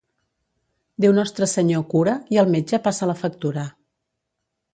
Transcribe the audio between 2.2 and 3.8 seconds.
i el metge passa la factura.